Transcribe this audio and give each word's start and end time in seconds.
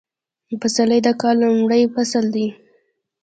پسرلی 0.61 0.99
د 1.03 1.07
کال 1.21 1.35
لومړی 1.43 1.83
فصل 1.93 2.25
دی 2.35 2.47